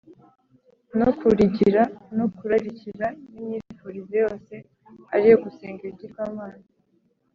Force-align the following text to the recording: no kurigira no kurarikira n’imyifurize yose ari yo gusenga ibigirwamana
no 0.99 1.09
kurigira 1.17 1.81
no 2.17 2.25
kurarikira 2.35 3.05
n’imyifurize 3.31 4.15
yose 4.25 4.53
ari 5.13 5.25
yo 5.31 5.37
gusenga 5.43 5.79
ibigirwamana 5.83 6.63